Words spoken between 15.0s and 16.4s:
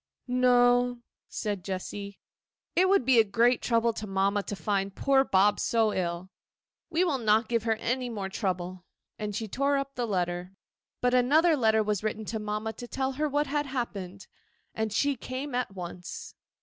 came at once.